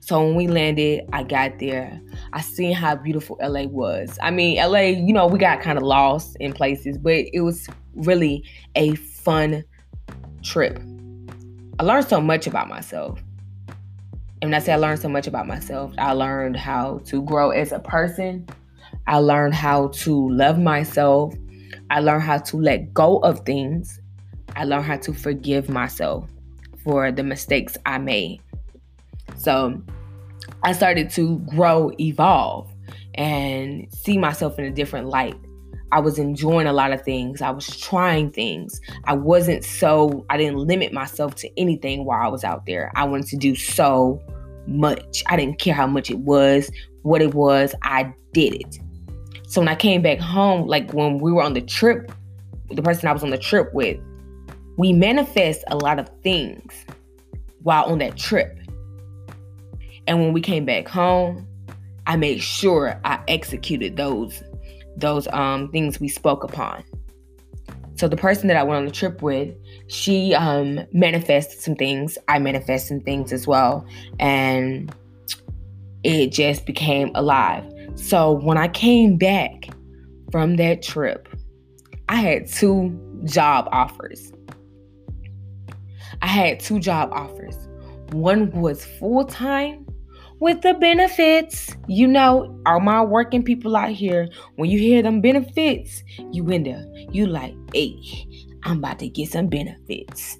So 0.00 0.24
when 0.24 0.36
we 0.36 0.46
landed, 0.46 1.04
I 1.12 1.24
got 1.24 1.58
there. 1.58 2.00
I 2.32 2.40
seen 2.40 2.72
how 2.72 2.94
beautiful 2.94 3.38
LA 3.42 3.64
was. 3.64 4.18
I 4.22 4.30
mean, 4.30 4.56
LA, 4.56 4.82
you 4.82 5.12
know, 5.12 5.26
we 5.26 5.38
got 5.38 5.60
kind 5.60 5.76
of 5.76 5.82
lost 5.82 6.36
in 6.38 6.52
places, 6.52 6.96
but 6.96 7.24
it 7.32 7.40
was 7.40 7.68
really 7.94 8.44
a 8.76 8.94
fun 8.94 9.64
trip. 10.44 10.80
I 11.80 11.82
learned 11.82 12.06
so 12.06 12.20
much 12.20 12.46
about 12.46 12.68
myself. 12.68 13.20
And 14.40 14.52
when 14.52 14.54
I 14.54 14.60
say 14.60 14.72
I 14.72 14.76
learned 14.76 15.00
so 15.00 15.08
much 15.08 15.26
about 15.26 15.48
myself, 15.48 15.92
I 15.98 16.12
learned 16.12 16.56
how 16.56 17.00
to 17.06 17.22
grow 17.22 17.50
as 17.50 17.72
a 17.72 17.80
person. 17.80 18.46
I 19.08 19.18
learned 19.18 19.54
how 19.54 19.88
to 19.88 20.30
love 20.30 20.58
myself. 20.58 21.34
I 21.90 21.98
learned 21.98 22.22
how 22.22 22.38
to 22.38 22.56
let 22.56 22.94
go 22.94 23.18
of 23.18 23.40
things. 23.40 24.00
I 24.56 24.64
learned 24.64 24.86
how 24.86 24.96
to 24.96 25.12
forgive 25.12 25.68
myself 25.68 26.28
for 26.82 27.12
the 27.12 27.22
mistakes 27.22 27.76
I 27.84 27.98
made. 27.98 28.40
So 29.36 29.82
I 30.62 30.72
started 30.72 31.10
to 31.10 31.38
grow, 31.40 31.92
evolve, 32.00 32.70
and 33.14 33.86
see 33.92 34.16
myself 34.16 34.58
in 34.58 34.64
a 34.64 34.70
different 34.70 35.08
light. 35.08 35.36
I 35.92 36.00
was 36.00 36.18
enjoying 36.18 36.66
a 36.66 36.72
lot 36.72 36.92
of 36.92 37.02
things. 37.02 37.42
I 37.42 37.50
was 37.50 37.66
trying 37.76 38.30
things. 38.30 38.80
I 39.04 39.14
wasn't 39.14 39.62
so, 39.62 40.24
I 40.30 40.36
didn't 40.36 40.58
limit 40.58 40.92
myself 40.92 41.34
to 41.36 41.60
anything 41.60 42.04
while 42.04 42.22
I 42.22 42.28
was 42.28 42.42
out 42.42 42.66
there. 42.66 42.90
I 42.96 43.04
wanted 43.04 43.26
to 43.28 43.36
do 43.36 43.54
so 43.54 44.20
much. 44.66 45.22
I 45.28 45.36
didn't 45.36 45.58
care 45.58 45.74
how 45.74 45.86
much 45.86 46.10
it 46.10 46.18
was, 46.18 46.70
what 47.02 47.22
it 47.22 47.34
was. 47.34 47.74
I 47.82 48.12
did 48.32 48.54
it. 48.54 48.78
So 49.48 49.60
when 49.60 49.68
I 49.68 49.76
came 49.76 50.02
back 50.02 50.18
home, 50.18 50.66
like 50.66 50.92
when 50.92 51.18
we 51.18 51.30
were 51.30 51.42
on 51.42 51.52
the 51.52 51.60
trip, 51.60 52.10
the 52.70 52.82
person 52.82 53.08
I 53.08 53.12
was 53.12 53.22
on 53.22 53.30
the 53.30 53.38
trip 53.38 53.72
with, 53.72 53.98
we 54.76 54.92
manifest 54.92 55.64
a 55.68 55.76
lot 55.76 55.98
of 55.98 56.08
things 56.22 56.72
while 57.62 57.84
on 57.84 57.98
that 57.98 58.16
trip. 58.16 58.58
And 60.06 60.20
when 60.20 60.32
we 60.32 60.40
came 60.40 60.64
back 60.64 60.86
home, 60.86 61.46
I 62.06 62.16
made 62.16 62.40
sure 62.40 63.00
I 63.04 63.20
executed 63.28 63.96
those 63.96 64.42
those 64.96 65.28
um 65.28 65.70
things 65.72 66.00
we 66.00 66.08
spoke 66.08 66.44
upon. 66.44 66.84
So 67.96 68.08
the 68.08 68.16
person 68.16 68.48
that 68.48 68.56
I 68.56 68.62
went 68.62 68.78
on 68.78 68.84
the 68.84 68.90
trip 68.90 69.22
with, 69.22 69.54
she 69.88 70.34
um 70.34 70.80
manifested 70.92 71.60
some 71.60 71.74
things. 71.74 72.18
I 72.28 72.38
manifested 72.38 72.88
some 72.88 73.00
things 73.00 73.32
as 73.32 73.46
well. 73.46 73.86
And 74.20 74.94
it 76.04 76.30
just 76.30 76.66
became 76.66 77.10
alive. 77.14 77.64
So 77.96 78.32
when 78.32 78.58
I 78.58 78.68
came 78.68 79.16
back 79.16 79.68
from 80.30 80.56
that 80.56 80.82
trip, 80.82 81.28
I 82.08 82.16
had 82.16 82.46
two 82.46 82.96
job 83.24 83.68
offers. 83.72 84.32
I 86.26 86.28
had 86.28 86.58
two 86.58 86.80
job 86.80 87.10
offers. 87.12 87.56
One 88.10 88.50
was 88.50 88.84
full 88.84 89.24
time 89.26 89.86
with 90.40 90.60
the 90.62 90.74
benefits. 90.74 91.70
You 91.86 92.08
know, 92.08 92.60
all 92.66 92.80
my 92.80 93.00
working 93.04 93.44
people 93.44 93.76
out 93.76 93.90
here, 93.90 94.28
when 94.56 94.68
you 94.68 94.76
hear 94.76 95.04
them 95.04 95.20
benefits, 95.20 96.02
you 96.32 96.48
in 96.48 96.64
there, 96.64 96.84
you 97.12 97.28
like, 97.28 97.54
hey, 97.72 97.96
I'm 98.64 98.78
about 98.78 98.98
to 98.98 99.08
get 99.08 99.30
some 99.30 99.46
benefits. 99.46 100.38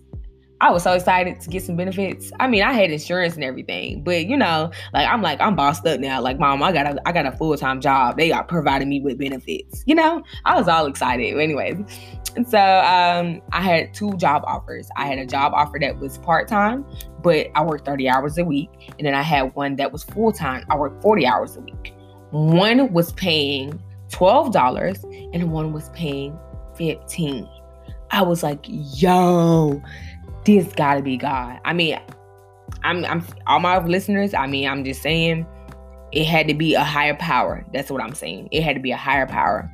I 0.60 0.72
was 0.72 0.82
so 0.82 0.92
excited 0.92 1.38
to 1.40 1.50
get 1.50 1.62
some 1.62 1.76
benefits. 1.76 2.32
I 2.40 2.48
mean, 2.48 2.64
I 2.64 2.72
had 2.72 2.90
insurance 2.90 3.36
and 3.36 3.44
everything, 3.44 4.02
but 4.02 4.26
you 4.26 4.36
know, 4.36 4.72
like 4.92 5.06
I'm 5.06 5.22
like 5.22 5.40
I'm 5.40 5.54
bossed 5.54 5.86
up 5.86 6.00
now. 6.00 6.20
Like, 6.20 6.40
mom, 6.40 6.64
I 6.64 6.72
got 6.72 6.86
a 6.86 7.00
I 7.06 7.12
got 7.12 7.26
a 7.26 7.32
full 7.32 7.56
time 7.56 7.80
job. 7.80 8.16
They 8.16 8.30
got 8.30 8.48
providing 8.48 8.88
me 8.88 9.00
with 9.00 9.18
benefits. 9.18 9.84
You 9.86 9.94
know, 9.94 10.24
I 10.46 10.58
was 10.58 10.66
all 10.66 10.86
excited. 10.86 11.34
But 11.34 11.42
anyways, 11.42 11.76
and 12.36 12.48
so 12.48 12.58
um, 12.58 13.40
I 13.52 13.62
had 13.62 13.94
two 13.94 14.12
job 14.16 14.44
offers. 14.46 14.88
I 14.96 15.06
had 15.06 15.18
a 15.18 15.26
job 15.26 15.52
offer 15.54 15.78
that 15.80 15.98
was 15.98 16.18
part 16.18 16.48
time, 16.48 16.84
but 17.22 17.48
I 17.54 17.64
worked 17.64 17.86
30 17.86 18.08
hours 18.08 18.38
a 18.38 18.44
week, 18.44 18.70
and 18.98 19.06
then 19.06 19.14
I 19.14 19.22
had 19.22 19.54
one 19.54 19.76
that 19.76 19.90
was 19.90 20.04
full 20.04 20.32
time. 20.32 20.64
I 20.70 20.76
worked 20.76 21.02
40 21.02 21.26
hours 21.26 21.56
a 21.56 21.60
week. 21.60 21.94
One 22.30 22.92
was 22.92 23.12
paying 23.12 23.80
twelve 24.10 24.52
dollars, 24.52 25.02
and 25.04 25.52
one 25.52 25.72
was 25.72 25.88
paying 25.90 26.38
fifteen. 26.74 27.48
I 28.10 28.22
was 28.22 28.42
like, 28.42 28.60
yo, 28.68 29.82
this 30.44 30.72
gotta 30.74 31.02
be 31.02 31.16
God. 31.16 31.60
I 31.64 31.72
mean, 31.72 31.98
I'm 32.82 33.04
I'm 33.04 33.24
all 33.46 33.60
my 33.60 33.78
listeners, 33.84 34.34
I 34.34 34.46
mean, 34.46 34.68
I'm 34.68 34.84
just 34.84 35.02
saying 35.02 35.46
it 36.12 36.24
had 36.24 36.48
to 36.48 36.54
be 36.54 36.74
a 36.74 36.84
higher 36.84 37.16
power. 37.16 37.64
That's 37.72 37.90
what 37.90 38.02
I'm 38.02 38.14
saying. 38.14 38.48
It 38.52 38.62
had 38.62 38.76
to 38.76 38.82
be 38.82 38.92
a 38.92 38.96
higher 38.96 39.26
power. 39.26 39.70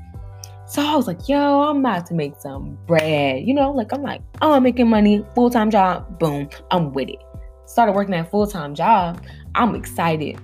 So 0.73 0.81
I 0.81 0.97
was 0.97 1.07
like, 1.07 1.29
yo, 1.29 1.65
I'm 1.65 1.81
about 1.81 2.07
to 2.07 2.15
make 2.15 2.35
some 2.41 2.79
bread. 2.87 3.47
You 3.47 3.53
know, 3.53 3.73
like 3.73 3.93
I'm 3.93 4.01
like, 4.01 4.23
oh, 4.41 4.55
I'm 4.55 4.63
making 4.63 4.89
money, 4.89 5.23
full-time 5.35 5.71
job, 5.71 6.19
boom, 6.19 6.49
I'm 6.71 6.95
with 6.95 7.11
it. 7.11 7.19
Started 7.67 7.93
working 7.93 8.13
that 8.13 8.31
full-time 8.31 8.75
job. 8.75 9.23
I'm 9.55 9.75
excited. 9.75 10.41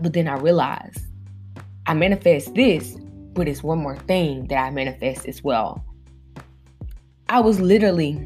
But 0.00 0.12
then 0.12 0.26
I 0.26 0.38
realized 0.38 0.98
I 1.86 1.94
manifest 1.94 2.56
this, 2.56 2.96
but 3.32 3.46
it's 3.46 3.62
one 3.62 3.78
more 3.78 3.96
thing 3.96 4.48
that 4.48 4.56
I 4.56 4.70
manifest 4.70 5.28
as 5.28 5.44
well. 5.44 5.84
I 7.28 7.38
was 7.38 7.60
literally 7.60 8.20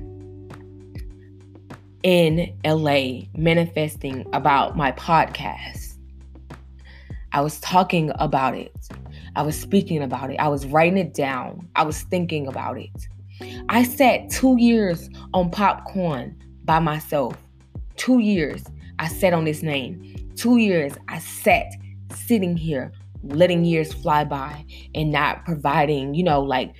in 2.04 2.58
LA 2.64 3.26
manifesting 3.37 4.25
about 4.32 4.78
my 4.78 4.92
podcast. 4.92 5.99
I 7.32 7.42
was 7.42 7.61
talking 7.61 8.12
about 8.14 8.54
it. 8.56 8.73
I 9.38 9.42
was 9.42 9.57
speaking 9.59 10.02
about 10.02 10.33
it. 10.33 10.37
I 10.40 10.49
was 10.49 10.66
writing 10.66 10.99
it 10.99 11.14
down. 11.14 11.68
I 11.76 11.85
was 11.85 12.02
thinking 12.02 12.49
about 12.49 12.76
it. 12.76 12.90
I 13.68 13.85
sat 13.85 14.30
two 14.30 14.57
years 14.59 15.09
on 15.33 15.52
popcorn 15.52 16.37
by 16.64 16.80
myself. 16.80 17.37
Two 17.95 18.18
years 18.18 18.64
I 18.99 19.07
sat 19.07 19.33
on 19.33 19.45
this 19.45 19.62
name. 19.62 20.33
Two 20.35 20.57
years 20.57 20.95
I 21.07 21.21
sat 21.21 21.66
sitting 22.12 22.57
here, 22.57 22.90
letting 23.23 23.64
years 23.64 23.92
fly 23.92 24.25
by 24.25 24.64
and 24.97 25.12
not 25.12 25.45
providing, 25.45 26.14
you 26.14 26.25
know, 26.25 26.40
like 26.40 26.75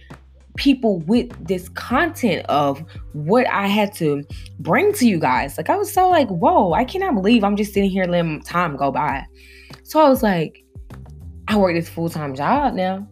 people 0.57 0.99
with 1.03 1.31
this 1.47 1.69
content 1.69 2.45
of 2.49 2.83
what 3.12 3.47
I 3.47 3.69
had 3.69 3.95
to 3.99 4.25
bring 4.59 4.93
to 4.95 5.07
you 5.07 5.21
guys. 5.21 5.57
Like 5.57 5.71
I 5.71 5.77
was 5.77 5.93
so 5.93 6.09
like, 6.09 6.27
whoa, 6.29 6.73
I 6.73 6.83
cannot 6.83 7.15
believe 7.15 7.45
I'm 7.45 7.55
just 7.55 7.73
sitting 7.73 7.88
here 7.88 8.03
letting 8.07 8.43
time 8.43 8.77
go 8.77 8.91
by. 8.91 9.25
So 9.85 10.00
I 10.00 10.09
was 10.09 10.25
like, 10.25 10.65
I 11.49 11.57
work 11.57 11.75
this 11.75 11.88
full-time 11.88 12.35
job 12.35 12.75
now. 12.75 13.09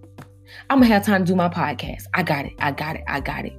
I'm 0.68 0.78
gonna 0.78 0.92
have 0.92 1.06
time 1.06 1.24
to 1.24 1.32
do 1.32 1.34
my 1.34 1.48
podcast. 1.48 2.02
I 2.12 2.22
got 2.22 2.44
it. 2.44 2.52
I 2.58 2.70
got 2.70 2.96
it. 2.96 3.02
I 3.08 3.20
got 3.20 3.46
it. 3.46 3.54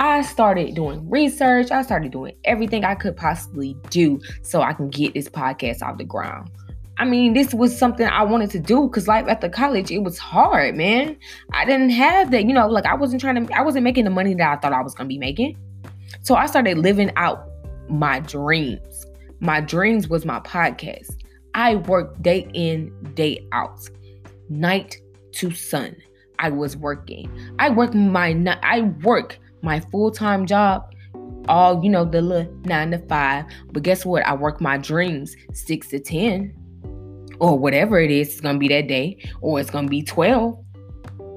I 0.00 0.22
started 0.22 0.74
doing 0.74 1.08
research. 1.08 1.70
I 1.70 1.82
started 1.82 2.10
doing 2.10 2.34
everything 2.44 2.84
I 2.84 2.96
could 2.96 3.16
possibly 3.16 3.76
do 3.88 4.20
so 4.42 4.62
I 4.62 4.72
can 4.72 4.90
get 4.90 5.14
this 5.14 5.28
podcast 5.28 5.80
off 5.80 5.96
the 5.96 6.04
ground. 6.04 6.50
I 6.98 7.04
mean, 7.04 7.34
this 7.34 7.54
was 7.54 7.76
something 7.76 8.04
I 8.04 8.24
wanted 8.24 8.50
to 8.50 8.58
do 8.58 8.88
because 8.88 9.06
life 9.06 9.26
at 9.28 9.40
the 9.40 9.48
college, 9.48 9.92
it 9.92 10.02
was 10.02 10.18
hard, 10.18 10.74
man. 10.74 11.16
I 11.52 11.64
didn't 11.64 11.90
have 11.90 12.32
that, 12.32 12.44
you 12.44 12.52
know, 12.52 12.66
like 12.66 12.84
I 12.84 12.94
wasn't 12.94 13.20
trying 13.20 13.46
to, 13.46 13.56
I 13.56 13.62
wasn't 13.62 13.84
making 13.84 14.04
the 14.04 14.10
money 14.10 14.34
that 14.34 14.58
I 14.58 14.60
thought 14.60 14.72
I 14.72 14.82
was 14.82 14.92
gonna 14.92 15.08
be 15.08 15.18
making. 15.18 15.56
So 16.22 16.34
I 16.34 16.46
started 16.46 16.78
living 16.78 17.12
out 17.14 17.48
my 17.88 18.18
dreams. 18.18 19.06
My 19.38 19.60
dreams 19.60 20.08
was 20.08 20.24
my 20.24 20.40
podcast. 20.40 21.21
I 21.54 21.76
worked 21.76 22.22
day 22.22 22.48
in, 22.54 22.92
day 23.14 23.46
out, 23.52 23.88
night 24.48 24.96
to 25.32 25.50
sun. 25.50 25.96
I 26.38 26.50
was 26.50 26.76
working. 26.76 27.30
I 27.58 27.70
work 27.70 27.94
my 27.94 28.58
I 28.62 28.80
work 29.02 29.38
my 29.62 29.80
full-time 29.80 30.46
job 30.46 30.88
all 31.48 31.82
you 31.82 31.90
know 31.90 32.04
the 32.04 32.22
little 32.22 32.52
nine 32.64 32.92
to 32.92 32.98
five 33.08 33.44
but 33.72 33.82
guess 33.82 34.06
what 34.06 34.24
i 34.26 34.32
work 34.32 34.60
my 34.60 34.78
dreams 34.78 35.34
six 35.52 35.88
to 35.88 35.98
ten 35.98 36.54
or 37.42 37.58
whatever 37.58 37.98
it 37.98 38.12
is, 38.12 38.28
it's 38.28 38.40
gonna 38.40 38.56
be 38.56 38.68
that 38.68 38.86
day, 38.86 39.18
or 39.40 39.58
it's 39.58 39.68
gonna 39.68 39.88
be 39.88 40.00
12. 40.00 40.56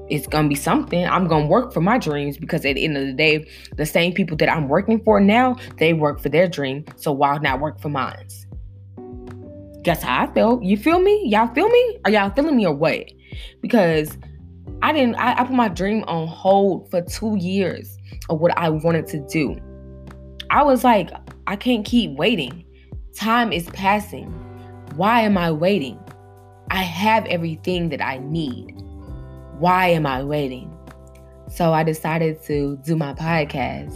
It's 0.07 0.27
gonna 0.27 0.47
be 0.47 0.53
something. 0.53 1.03
I'm 1.03 1.27
gonna 1.27 1.47
work 1.47 1.73
for 1.73 1.81
my 1.81 1.97
dreams 1.97 2.37
because 2.37 2.63
at 2.63 2.75
the 2.75 2.85
end 2.85 2.95
of 2.95 3.07
the 3.07 3.13
day, 3.13 3.47
the 3.75 3.87
same 3.87 4.13
people 4.13 4.37
that 4.37 4.47
I'm 4.47 4.69
working 4.69 5.03
for 5.03 5.19
now, 5.19 5.55
they 5.79 5.93
work 5.93 6.19
for 6.19 6.29
their 6.29 6.47
dream. 6.47 6.85
So 6.95 7.11
why 7.11 7.39
not 7.39 7.59
work 7.59 7.79
for 7.81 7.89
mine? 7.89 8.27
Guess 9.85 10.01
how 10.01 10.23
I 10.23 10.33
felt. 10.33 10.63
You 10.63 10.77
feel 10.77 10.99
me? 10.99 11.21
Y'all 11.27 11.53
feel 11.53 11.69
me? 11.69 11.99
Are 12.05 12.09
y'all 12.09 12.31
feeling 12.31 12.57
me 12.57 12.65
or 12.65 12.73
what? 12.73 13.05
Because 13.61 14.17
I 14.81 14.91
didn't 14.91 15.13
I, 15.15 15.33
I 15.33 15.43
put 15.43 15.53
my 15.53 15.67
dream 15.69 16.03
on 16.07 16.27
hold 16.27 16.89
for 16.89 17.03
two 17.03 17.37
years 17.37 17.95
of 18.27 18.39
what 18.39 18.57
I 18.57 18.69
wanted 18.69 19.05
to 19.09 19.19
do. 19.27 19.55
I 20.49 20.63
was 20.63 20.83
like, 20.83 21.11
I 21.45 21.55
can't 21.55 21.85
keep 21.85 22.17
waiting. 22.17 22.65
Time 23.15 23.53
is 23.53 23.67
passing. 23.69 24.31
Why 24.95 25.21
am 25.21 25.37
I 25.37 25.51
waiting? 25.51 25.99
I 26.71 26.81
have 26.81 27.27
everything 27.27 27.89
that 27.89 28.03
I 28.03 28.17
need. 28.17 28.73
Why 29.59 29.89
am 29.89 30.07
I 30.07 30.23
waiting? 30.23 30.75
So 31.47 31.73
I 31.73 31.83
decided 31.83 32.41
to 32.45 32.77
do 32.77 32.95
my 32.95 33.13
podcast, 33.13 33.95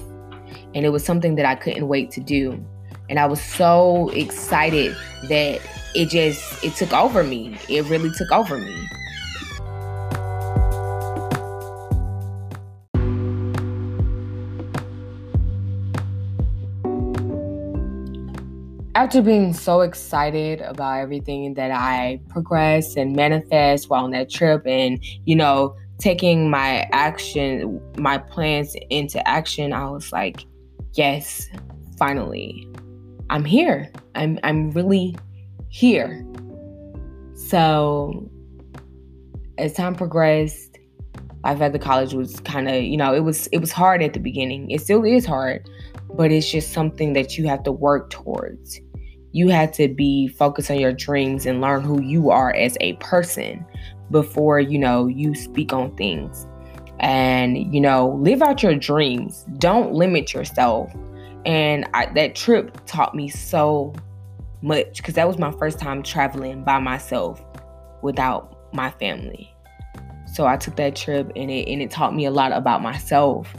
and 0.75 0.86
it 0.86 0.89
was 0.89 1.03
something 1.03 1.34
that 1.34 1.48
I 1.48 1.55
couldn't 1.55 1.88
wait 1.88 2.12
to 2.12 2.19
do. 2.19 2.63
And 3.09 3.19
I 3.19 3.25
was 3.25 3.41
so 3.41 4.09
excited 4.09 4.95
that 5.29 5.61
it 5.95 6.09
just 6.09 6.63
it 6.63 6.75
took 6.75 6.93
over 6.93 7.23
me. 7.23 7.57
It 7.67 7.85
really 7.85 8.11
took 8.11 8.31
over 8.31 8.57
me. 8.57 8.87
after 18.99 19.21
being 19.21 19.53
so 19.53 19.79
excited 19.79 20.59
about 20.59 20.99
everything 20.99 21.53
that 21.53 21.71
I 21.71 22.19
progressed 22.27 22.97
and 22.97 23.15
manifest 23.15 23.89
while 23.89 24.03
on 24.03 24.11
that 24.11 24.29
trip 24.29 24.63
and, 24.65 25.01
you 25.23 25.37
know, 25.37 25.73
taking 25.99 26.49
my 26.49 26.85
action, 26.91 27.81
my 27.97 28.17
plans 28.17 28.75
into 28.89 29.25
action, 29.25 29.71
I 29.71 29.89
was 29.89 30.11
like, 30.11 30.45
yes, 30.95 31.47
finally. 31.97 32.68
I'm 33.29 33.45
here. 33.45 33.91
I'm 34.15 34.39
I'm 34.43 34.71
really 34.71 35.15
here. 35.69 36.25
So 37.36 38.29
as 39.57 39.74
time 39.74 39.95
progressed, 39.95 40.77
life 41.43 41.62
at 41.62 41.74
the 41.74 41.79
college 41.79 42.13
was 42.13 42.39
kind 42.41 42.69
of, 42.69 42.83
you 42.83 42.98
know, 42.98 43.13
it 43.13 43.21
was 43.21 43.48
it 43.48 43.59
was 43.59 43.71
hard 43.71 44.01
at 44.01 44.13
the 44.13 44.19
beginning. 44.19 44.71
It 44.71 44.81
still 44.81 45.03
is 45.03 45.25
hard, 45.25 45.69
but 46.13 46.31
it's 46.31 46.50
just 46.50 46.74
something 46.74 47.13
that 47.13 47.38
you 47.38 47.48
have 47.48 47.63
to 47.63 47.71
work 47.71 48.09
towards 48.09 48.81
you 49.31 49.50
had 49.50 49.74
to 49.74 49.88
be 49.88 50.27
focused 50.27 50.71
on 50.71 50.79
your 50.79 50.93
dreams 50.93 51.45
and 51.45 51.62
learn 51.62 51.81
who 51.81 52.01
you 52.01 52.29
are 52.29 52.55
as 52.55 52.77
a 52.81 52.93
person 52.93 53.65
before 54.12 54.59
you 54.59 54.79
know 54.79 55.07
you 55.07 55.36
speak 55.36 55.71
on 55.71 55.95
things 55.95 56.48
and 57.00 57.74
you 57.74 57.79
know 57.79 58.17
live 58.21 58.41
out 58.41 58.63
your 58.63 58.75
dreams 58.75 59.45
don't 59.59 59.93
limit 59.93 60.33
yourself 60.33 60.91
and 61.46 61.88
I, 61.93 62.08
that 62.13 62.36
trip 62.36 62.86
taught 62.86 63.15
me 63.15 63.29
so 63.29 63.93
much 64.62 64.98
because 64.98 65.15
that 65.15 65.27
was 65.27 65.38
my 65.38 65.51
first 65.53 65.79
time 65.79 66.03
traveling 66.03 66.63
by 66.63 66.79
myself 66.79 67.41
without 68.01 68.58
my 68.74 68.91
family. 68.91 69.53
So 70.34 70.46
I 70.46 70.58
took 70.58 70.75
that 70.75 70.96
trip 70.96 71.31
and 71.36 71.50
it 71.50 71.67
and 71.67 71.81
it 71.81 71.91
taught 71.91 72.15
me 72.15 72.25
a 72.25 72.31
lot 72.31 72.51
about 72.51 72.81
myself. 72.81 73.53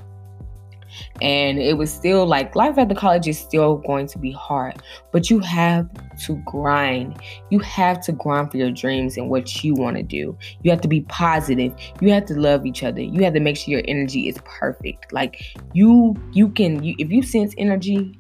And 1.20 1.58
it 1.58 1.76
was 1.76 1.92
still 1.92 2.26
like 2.26 2.54
life 2.56 2.78
at 2.78 2.88
the 2.88 2.94
college 2.94 3.28
is 3.28 3.38
still 3.38 3.76
going 3.76 4.06
to 4.08 4.18
be 4.18 4.32
hard, 4.32 4.82
but 5.12 5.30
you 5.30 5.38
have 5.40 5.88
to 6.24 6.36
grind. 6.46 7.20
You 7.50 7.58
have 7.60 8.00
to 8.02 8.12
grind 8.12 8.50
for 8.50 8.56
your 8.56 8.70
dreams 8.70 9.16
and 9.16 9.28
what 9.28 9.62
you 9.62 9.74
want 9.74 9.96
to 9.96 10.02
do. 10.02 10.36
You 10.62 10.70
have 10.70 10.80
to 10.82 10.88
be 10.88 11.02
positive. 11.02 11.74
You 12.00 12.12
have 12.12 12.26
to 12.26 12.34
love 12.34 12.66
each 12.66 12.82
other. 12.82 13.00
You 13.00 13.24
have 13.24 13.34
to 13.34 13.40
make 13.40 13.56
sure 13.56 13.72
your 13.72 13.84
energy 13.86 14.28
is 14.28 14.38
perfect. 14.44 15.12
Like 15.12 15.44
you 15.72 16.16
you 16.32 16.48
can 16.48 16.82
you, 16.82 16.94
if 16.98 17.10
you 17.10 17.22
sense 17.22 17.54
energy, 17.58 18.18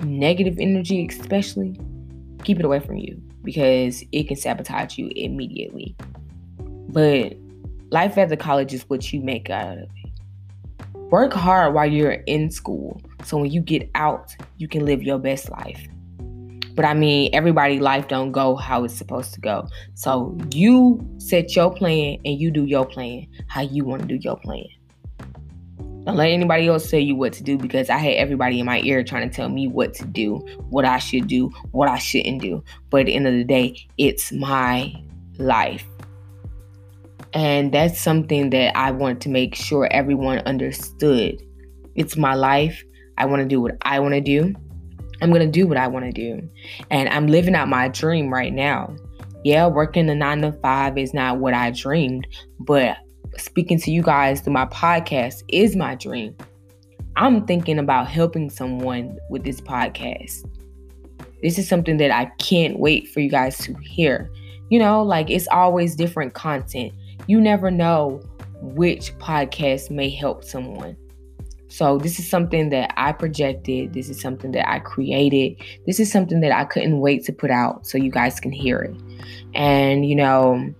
negative 0.00 0.58
energy 0.58 1.06
especially, 1.06 1.78
keep 2.42 2.58
it 2.58 2.64
away 2.64 2.80
from 2.80 2.96
you 2.96 3.20
because 3.42 4.04
it 4.12 4.28
can 4.28 4.36
sabotage 4.36 4.98
you 4.98 5.10
immediately. 5.14 5.94
But 6.88 7.36
life 7.90 8.18
at 8.18 8.28
the 8.28 8.36
college 8.36 8.72
is 8.74 8.82
what 8.88 9.12
you 9.12 9.20
make 9.20 9.50
out 9.50 9.78
of 9.78 9.84
it. 9.84 10.03
Work 11.14 11.32
hard 11.32 11.74
while 11.74 11.86
you're 11.86 12.24
in 12.26 12.50
school 12.50 13.00
so 13.22 13.38
when 13.38 13.52
you 13.52 13.60
get 13.60 13.88
out, 13.94 14.34
you 14.56 14.66
can 14.66 14.84
live 14.84 15.00
your 15.00 15.20
best 15.20 15.48
life. 15.48 15.86
But 16.74 16.84
I 16.84 16.92
mean, 16.92 17.30
everybody 17.32 17.78
life 17.78 18.08
don't 18.08 18.32
go 18.32 18.56
how 18.56 18.82
it's 18.82 18.94
supposed 18.94 19.32
to 19.34 19.40
go. 19.40 19.68
So 19.94 20.36
you 20.52 21.08
set 21.18 21.54
your 21.54 21.72
plan 21.72 22.18
and 22.24 22.40
you 22.40 22.50
do 22.50 22.64
your 22.64 22.84
plan 22.84 23.28
how 23.46 23.60
you 23.60 23.84
want 23.84 24.02
to 24.02 24.08
do 24.08 24.16
your 24.16 24.36
plan. 24.36 24.64
Don't 26.02 26.16
let 26.16 26.30
anybody 26.30 26.66
else 26.66 26.90
tell 26.90 26.98
you 26.98 27.14
what 27.14 27.32
to 27.34 27.44
do 27.44 27.58
because 27.58 27.90
I 27.90 27.98
had 27.98 28.14
everybody 28.14 28.58
in 28.58 28.66
my 28.66 28.80
ear 28.80 29.04
trying 29.04 29.30
to 29.30 29.32
tell 29.32 29.48
me 29.48 29.68
what 29.68 29.94
to 29.94 30.04
do, 30.04 30.38
what 30.70 30.84
I 30.84 30.98
should 30.98 31.28
do, 31.28 31.48
what 31.70 31.88
I 31.88 31.98
shouldn't 31.98 32.42
do. 32.42 32.64
But 32.90 33.02
at 33.02 33.06
the 33.06 33.14
end 33.14 33.28
of 33.28 33.34
the 33.34 33.44
day, 33.44 33.86
it's 33.98 34.32
my 34.32 34.92
life. 35.38 35.86
And 37.34 37.72
that's 37.72 38.00
something 38.00 38.50
that 38.50 38.76
I 38.76 38.92
wanted 38.92 39.20
to 39.22 39.28
make 39.28 39.56
sure 39.56 39.88
everyone 39.90 40.38
understood. 40.40 41.42
It's 41.96 42.16
my 42.16 42.34
life. 42.34 42.82
I 43.18 43.26
want 43.26 43.42
to 43.42 43.48
do 43.48 43.60
what 43.60 43.76
I 43.82 43.98
want 44.00 44.14
to 44.14 44.20
do. 44.20 44.54
I'm 45.20 45.30
going 45.30 45.40
to 45.40 45.50
do 45.50 45.66
what 45.66 45.76
I 45.76 45.88
want 45.88 46.04
to 46.04 46.12
do. 46.12 46.48
And 46.90 47.08
I'm 47.08 47.26
living 47.26 47.54
out 47.54 47.68
my 47.68 47.88
dream 47.88 48.32
right 48.32 48.52
now. 48.52 48.94
Yeah, 49.44 49.66
working 49.66 50.06
the 50.06 50.14
nine 50.14 50.42
to 50.42 50.52
five 50.52 50.96
is 50.96 51.12
not 51.12 51.38
what 51.38 51.54
I 51.54 51.70
dreamed, 51.70 52.26
but 52.60 52.96
speaking 53.36 53.78
to 53.80 53.90
you 53.90 54.02
guys 54.02 54.40
through 54.40 54.52
my 54.52 54.66
podcast 54.66 55.42
is 55.48 55.76
my 55.76 55.94
dream. 55.96 56.36
I'm 57.16 57.46
thinking 57.46 57.78
about 57.78 58.08
helping 58.08 58.50
someone 58.50 59.18
with 59.28 59.44
this 59.44 59.60
podcast. 59.60 60.48
This 61.42 61.58
is 61.58 61.68
something 61.68 61.98
that 61.98 62.10
I 62.10 62.26
can't 62.38 62.78
wait 62.78 63.08
for 63.08 63.20
you 63.20 63.30
guys 63.30 63.58
to 63.58 63.74
hear. 63.82 64.30
You 64.70 64.78
know, 64.78 65.02
like 65.02 65.30
it's 65.30 65.46
always 65.48 65.94
different 65.94 66.34
content. 66.34 66.92
You 67.26 67.40
never 67.40 67.70
know 67.70 68.20
which 68.60 69.16
podcast 69.18 69.90
may 69.90 70.10
help 70.10 70.44
someone. 70.44 70.96
So, 71.68 71.98
this 71.98 72.18
is 72.20 72.30
something 72.30 72.70
that 72.70 72.94
I 72.96 73.12
projected. 73.12 73.94
This 73.94 74.08
is 74.08 74.20
something 74.20 74.52
that 74.52 74.68
I 74.68 74.78
created. 74.78 75.60
This 75.86 75.98
is 75.98 76.12
something 76.12 76.40
that 76.40 76.52
I 76.52 76.64
couldn't 76.64 77.00
wait 77.00 77.24
to 77.24 77.32
put 77.32 77.50
out 77.50 77.86
so 77.86 77.98
you 77.98 78.12
guys 78.12 78.38
can 78.38 78.52
hear 78.52 78.80
it. 78.80 78.96
And, 79.54 80.06
you 80.06 80.14
know, 80.14 80.72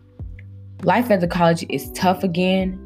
Life 0.85 1.11
at 1.11 1.23
the 1.23 1.29
college 1.29 1.65
is 1.71 1.91
tough 1.93 2.23
again, 2.23 2.79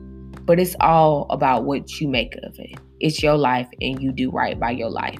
but 0.42 0.60
it's 0.60 0.76
all 0.78 1.26
about 1.30 1.64
what 1.64 2.00
you 2.00 2.06
make 2.06 2.36
of 2.44 2.56
it. 2.60 2.78
It's 3.00 3.24
your 3.24 3.36
life 3.36 3.66
and 3.80 4.00
you 4.00 4.12
do 4.12 4.30
right 4.30 4.58
by 4.58 4.70
your 4.70 4.88
life. 4.88 5.18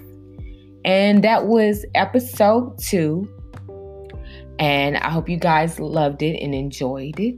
And 0.85 1.25
that 1.25 1.47
was 1.47 1.85
episode 1.97 2.79
two. 2.79 3.29
And 4.61 4.97
I 4.99 5.11
hope 5.11 5.29
you 5.29 5.39
guys 5.39 5.81
loved 5.81 6.23
it 6.23 6.41
and 6.41 6.55
enjoyed 6.55 7.19
it. 7.19 7.35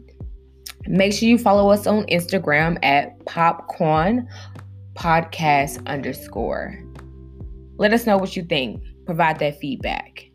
Make 0.87 1.13
sure 1.13 1.29
you 1.29 1.39
follow 1.39 1.71
us 1.71 1.87
on 1.87 2.05
Instagram 2.07 2.79
at 2.83 3.25
popcorn 3.27 4.29
podcast 4.95 5.85
underscore. 5.87 6.79
Let 7.77 7.93
us 7.93 8.07
know 8.07 8.19
what 8.19 8.37
you 8.37 8.43
think. 8.43 8.83
Provide 9.07 9.39
that 9.39 9.59
feedback. 9.61 10.30